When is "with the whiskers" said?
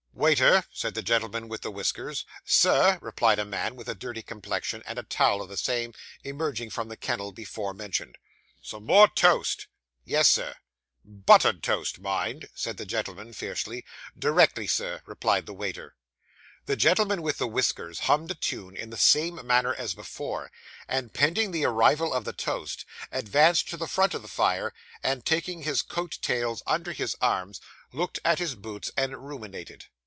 1.49-2.25, 17.23-18.01